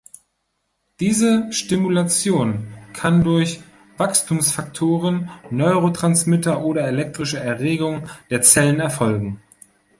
[0.99, 3.61] Diese Stimulation kann durch
[3.97, 9.43] Wachstumsfaktoren, Neurotransmitter oder elektrische Erregung der Zellen erfolgen.